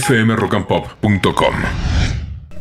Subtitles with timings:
[0.00, 1.54] fmrockandpop.com.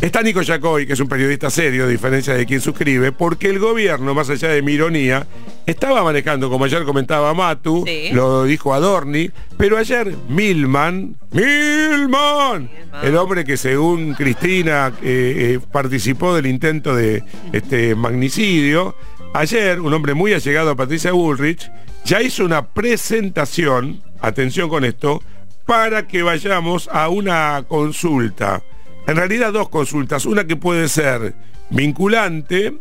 [0.02, 3.60] Está Nico Yacoy, que es un periodista serio, a diferencia de quien suscribe, porque el
[3.60, 5.28] gobierno, más allá de mi ironía,
[5.68, 8.10] estaba manejando, como ayer comentaba Matu, Sí.
[8.12, 12.70] lo dijo Adorni, pero ayer Milman, Milman,
[13.04, 17.24] el hombre que según Cristina eh, eh, participó del intento de
[17.54, 18.96] este magnicidio,
[19.36, 21.70] ayer un hombre muy allegado a Patricia Bullrich,
[22.06, 25.22] ya hizo una presentación, atención con esto,
[25.66, 28.64] para que vayamos a una consulta.
[29.08, 31.34] En realidad dos consultas, una que puede ser
[31.70, 32.74] vinculante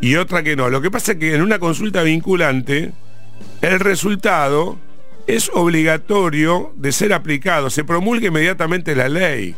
[0.00, 0.70] y otra que no.
[0.70, 2.92] Lo que pasa es que en una consulta vinculante
[3.60, 4.78] el resultado
[5.26, 9.54] es obligatorio de ser aplicado, se promulga inmediatamente la ley.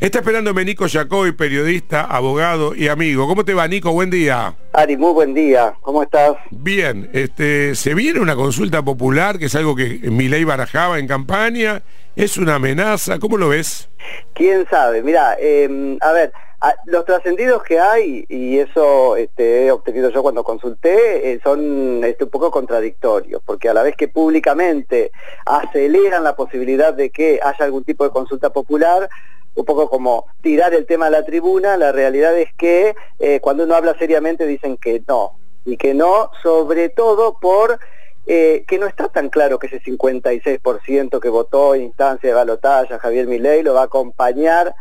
[0.00, 3.26] Está esperándome Nico Yacoy, periodista, abogado y amigo.
[3.26, 3.92] ¿Cómo te va, Nico?
[3.92, 4.54] Buen día.
[4.72, 5.74] Ari, muy buen día.
[5.80, 6.36] ¿Cómo estás?
[6.50, 11.82] Bien, este, se viene una consulta popular, que es algo que Milei barajaba en campaña.
[12.14, 13.18] ¿Es una amenaza?
[13.18, 13.88] ¿Cómo lo ves?
[14.34, 15.02] ¿Quién sabe?
[15.02, 20.22] Mira, eh, a ver, a- los trascendidos que hay, y eso este, he obtenido yo
[20.22, 25.10] cuando consulté, eh, son este, un poco contradictorios, porque a la vez que públicamente
[25.46, 29.08] aceleran la posibilidad de que haya algún tipo de consulta popular,
[29.54, 33.64] un poco como tirar el tema a la tribuna, la realidad es que eh, cuando
[33.64, 35.32] uno habla seriamente dicen que no,
[35.64, 37.78] y que no, sobre todo por
[38.26, 42.98] eh, que no está tan claro que ese 56% que votó en instancia de balotaje
[42.98, 44.74] Javier Milei lo va a acompañar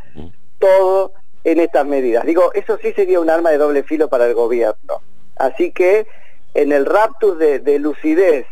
[0.60, 2.26] todo en estas medidas.
[2.26, 5.02] Digo, eso sí sería un arma de doble filo para el gobierno.
[5.38, 6.06] Así que
[6.54, 8.46] en el raptus de, de lucidez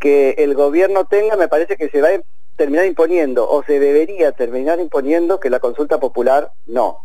[0.00, 2.14] que el gobierno tenga, me parece que se va a
[2.56, 6.98] terminar imponiendo, o se debería terminar imponiendo que la consulta popular no.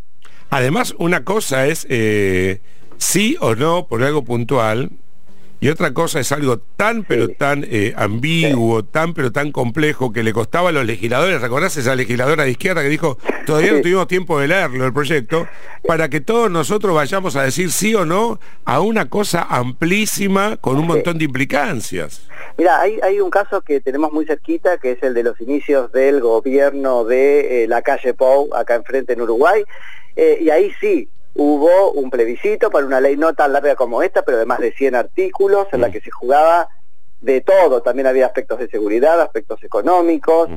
[0.50, 2.62] Además, una cosa es eh,
[2.98, 4.92] sí o no por algo puntual,
[5.60, 10.24] y otra cosa es algo tan pero tan eh, ambiguo, tan pero tan complejo que
[10.24, 14.08] le costaba a los legisladores, ¿recordás esa legisladora de izquierda que dijo, todavía no tuvimos
[14.08, 15.48] tiempo de leerlo el proyecto,
[15.88, 20.78] para que todos nosotros vayamos a decir sí o no a una cosa amplísima con
[20.78, 22.28] un montón de implicancias?
[22.58, 25.92] Mira, hay, hay un caso que tenemos muy cerquita, que es el de los inicios
[25.92, 29.64] del gobierno de eh, la calle Pou, acá enfrente en Uruguay,
[30.16, 34.23] eh, y ahí sí hubo un plebiscito para una ley no tan larga como esta,
[34.23, 35.92] pero de más de 100 artículos, en la Mm.
[35.92, 36.67] que se jugaba
[37.21, 40.49] de todo, también había aspectos de seguridad, aspectos económicos,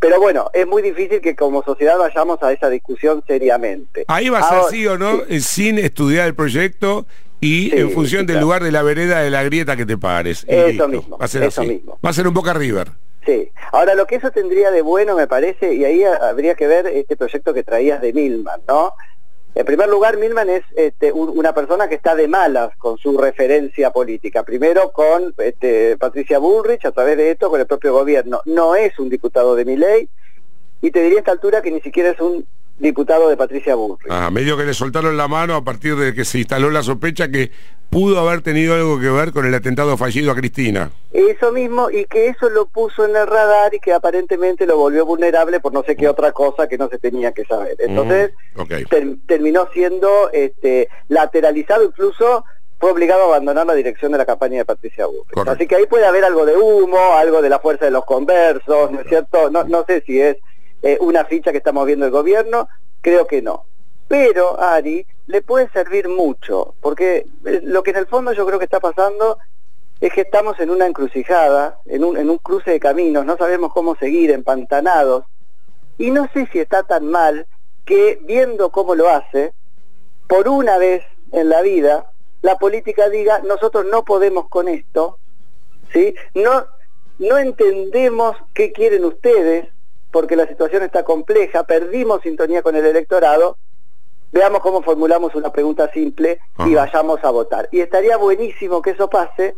[0.00, 4.04] pero bueno, es muy difícil que como sociedad vayamos a esa discusión seriamente.
[4.08, 5.22] Ahí va a ser sí o no, sí.
[5.28, 7.06] eh, sin estudiar el proyecto
[7.40, 9.96] y Sí, en función sí, del lugar de la vereda de la grieta que te
[9.98, 10.44] pares.
[10.48, 10.88] Eso listo.
[10.88, 11.70] mismo, Va a ser eso así.
[11.70, 11.98] mismo.
[12.04, 12.88] Va a ser un Boca River.
[13.26, 13.50] Sí.
[13.72, 16.86] Ahora, lo que eso tendría de bueno, me parece, y ahí ha- habría que ver
[16.86, 18.92] este proyecto que traías de Milman, ¿no?
[19.54, 23.16] En primer lugar, Milman es este, un- una persona que está de malas con su
[23.16, 24.42] referencia política.
[24.42, 28.40] Primero con este, Patricia Bullrich, a través de esto, con el propio gobierno.
[28.46, 30.08] No es un diputado de mi ley,
[30.82, 32.44] y te diría a esta altura que ni siquiera es un
[32.78, 34.10] diputado de Patricia Bullrich.
[34.10, 37.28] Ah, medio que le soltaron la mano a partir de que se instaló la sospecha
[37.28, 37.50] que
[37.88, 40.90] pudo haber tenido algo que ver con el atentado fallido a Cristina.
[41.12, 45.06] Eso mismo, y que eso lo puso en el radar y que aparentemente lo volvió
[45.06, 47.76] vulnerable por no sé qué otra cosa que no se tenía que saber.
[47.78, 52.44] Entonces, Mm, ter- terminó siendo este, lateralizado, incluso
[52.80, 55.30] fue obligado a abandonar la dirección de la campaña de Patricia Bullrich.
[55.32, 55.52] Correcto.
[55.52, 58.90] Así que ahí puede haber algo de humo, algo de la fuerza de los conversos,
[58.90, 59.50] ¿no es cierto?
[59.50, 60.36] No, no sé si es
[60.84, 62.68] eh, una ficha que está moviendo el gobierno,
[63.00, 63.64] creo que no.
[64.06, 68.58] Pero, Ari, le puede servir mucho, porque eh, lo que en el fondo yo creo
[68.58, 69.38] que está pasando
[69.98, 73.72] es que estamos en una encrucijada, en un, en un cruce de caminos, no sabemos
[73.72, 75.24] cómo seguir, empantanados,
[75.96, 77.46] y no sé si está tan mal
[77.86, 79.54] que viendo cómo lo hace,
[80.28, 81.02] por una vez
[81.32, 82.10] en la vida,
[82.42, 85.18] la política diga, nosotros no podemos con esto,
[85.94, 86.14] ¿sí?
[86.34, 86.66] No,
[87.18, 89.68] no entendemos qué quieren ustedes,
[90.14, 93.58] porque la situación está compleja, perdimos sintonía con el electorado,
[94.30, 96.86] veamos cómo formulamos una pregunta simple y Ajá.
[96.86, 97.68] vayamos a votar.
[97.72, 99.56] Y estaría buenísimo que eso pase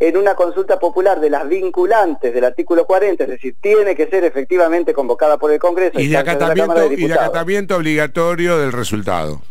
[0.00, 4.24] en una consulta popular de las vinculantes del artículo 40, es decir, tiene que ser
[4.24, 6.00] efectivamente convocada por el Congreso.
[6.00, 7.22] Y de acatamiento, y de Diputados.
[7.24, 9.42] acatamiento obligatorio del resultado.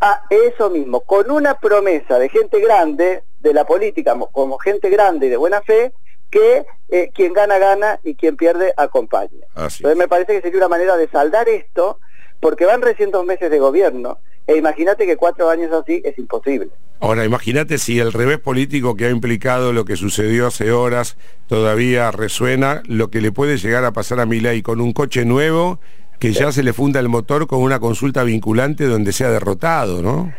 [0.00, 4.88] Ah, eso mismo, con una promesa de gente grande, de la política, mo- como gente
[4.88, 5.92] grande y de buena fe,
[6.36, 9.30] que eh, quien gana, gana y quien pierde, acompaña.
[9.54, 9.78] Así.
[9.78, 11.98] Entonces me parece que sería una manera de saldar esto,
[12.40, 16.68] porque van recién dos meses de gobierno, e imagínate que cuatro años así es imposible.
[17.00, 21.16] Ahora, imagínate si el revés político que ha implicado lo que sucedió hace horas
[21.46, 25.78] todavía resuena, lo que le puede llegar a pasar a Milei con un coche nuevo
[26.18, 30.32] que ya se le funda el motor con una consulta vinculante donde sea derrotado, ¿no?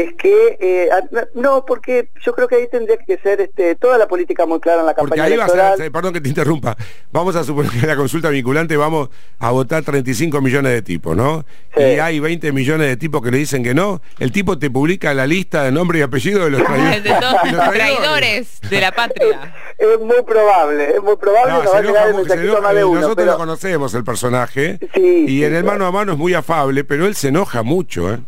[0.00, 0.88] Es que eh,
[1.34, 4.80] no porque yo creo que ahí tendría que ser este, toda la política muy clara
[4.80, 5.70] en la campaña porque ahí electoral.
[5.70, 6.76] Va a ser, perdón que te interrumpa
[7.12, 9.08] vamos a suponer que en la consulta vinculante vamos
[9.38, 11.44] a votar 35 millones de tipos no
[11.74, 11.82] Sí.
[11.82, 15.14] y hay 20 millones de tipos que le dicen que no el tipo te publica
[15.14, 17.02] la lista de nombre y apellido de los, traidores.
[17.04, 19.54] de todos de los traidores de la patria.
[19.78, 22.94] Es muy probable, es muy probable, No, nos va a el mensajito más de uno.
[23.00, 25.78] nosotros pero- lo conocemos el personaje Sí, y sí, en el claro.
[25.78, 28.18] mano a mano es muy afable pero él se enoja mucho ¿eh?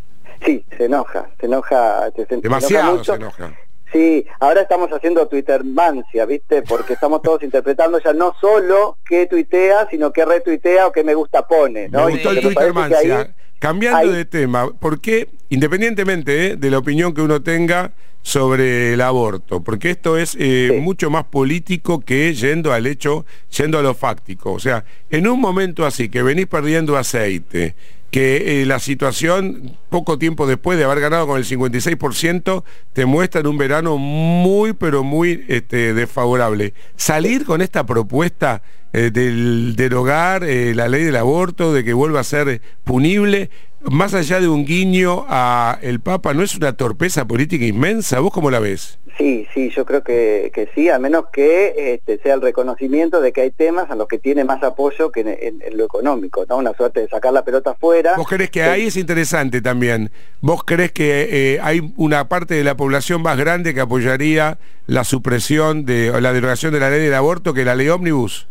[0.45, 3.53] Sí, se enoja, se enoja, se, se enoja demasiado se enoja
[3.93, 6.61] Sí, ahora estamos haciendo Twittermancia, ¿viste?
[6.63, 11.15] Porque estamos todos interpretando ya no solo qué tuitea, sino qué retuitea o qué me
[11.15, 12.05] gusta pone, ¿no?
[12.05, 13.35] Me gustó el porque me Twitter parece que ahí- Mancia.
[13.59, 17.93] Cambiando ahí- de tema, porque independientemente eh, de la opinión que uno tenga
[18.23, 20.81] sobre el aborto, porque esto es eh, Sí.
[20.81, 23.25] mucho más político que yendo al hecho,
[23.57, 24.53] yendo a lo fáctico.
[24.53, 27.75] O sea, en un momento así, que venís perdiendo aceite,
[28.11, 33.41] que eh, la situación, poco tiempo después de haber ganado con el 56%, te muestra
[33.41, 36.73] en un verano muy, pero muy este, desfavorable.
[36.97, 38.63] Salir con esta propuesta
[38.95, 43.51] eh, del derogar eh, la ley del aborto, de que vuelva a ser punible,
[43.83, 48.21] más allá de un guiño a el Papa, ¿no es una torpeza política inmensa?
[48.21, 48.99] ¿Vos cómo la ves?
[49.17, 53.33] Sí, sí, yo creo que, que sí, a menos que este, sea el reconocimiento de
[53.33, 56.45] que hay temas en los que tiene más apoyo que en, en- en lo económico,
[56.49, 56.59] ¿no?
[56.59, 58.15] Una suerte de sacar la pelota afuera.
[58.17, 60.11] ¿Vos crees que ahí es interesante también?
[60.41, 65.03] ¿Vos crees que eh, hay una parte de la población más grande que apoyaría la
[65.03, 68.47] supresión de o la derogación de la ley del aborto que la ley ómnibus?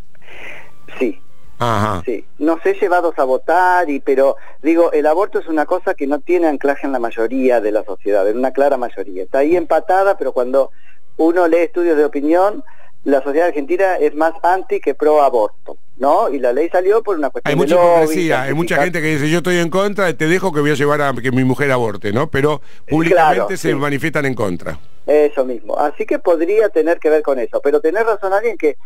[0.98, 1.18] Sí,
[1.58, 2.02] Ajá.
[2.04, 2.24] sí.
[2.38, 6.20] Nos he llevados a votar, y pero digo, el aborto es una cosa que no
[6.20, 9.22] tiene anclaje en la mayoría de la sociedad, en una clara mayoría.
[9.24, 10.70] Está ahí empatada, pero cuando
[11.16, 12.62] uno lee estudios de opinión,
[13.04, 16.28] la sociedad argentina es más anti que pro aborto, ¿no?
[16.28, 19.00] Y la ley salió por una cuestión Hay de mucha lobby, hipocresía, hay mucha gente
[19.00, 21.44] que dice yo estoy en contra, te dejo que voy a llevar a que mi
[21.44, 22.28] mujer aborte, ¿no?
[22.30, 23.74] Pero públicamente Claro, se sí.
[23.74, 24.78] manifiestan en contra.
[25.06, 25.78] Eso mismo.
[25.78, 27.60] Así que podría tener que ver con eso.
[27.62, 28.76] Pero tener razón alguien que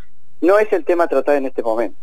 [0.40, 1.98] no es el tema a tratar en este momento.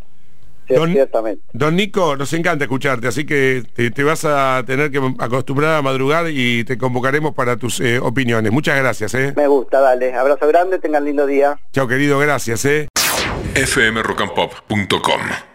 [0.76, 1.42] Don- Ciertamente.
[1.54, 5.82] Don Nico, nos encanta escucharte, así que te, te vas a tener que acostumbrar a
[5.82, 8.52] madrugar y te convocaremos para tus eh, opiniones.
[8.52, 9.34] Muchas gracias, ¿eh?
[9.36, 10.14] Me gusta, dale.
[10.14, 11.60] Abrazo grande, tengan lindo día.
[11.74, 12.88] Chao, querido, gracias, ¿eh?
[13.56, 15.49] fmrockandpop.com